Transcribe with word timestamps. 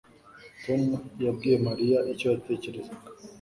Tom 0.63 0.81
yabwiye 1.25 1.57
Mariya 1.67 1.99
icyo 2.11 2.25
yatekerezaga 2.33 3.09